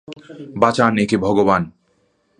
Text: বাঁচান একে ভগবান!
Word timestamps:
বাঁচান 0.55 0.93
একে 0.97 1.17
ভগবান! 1.17 1.61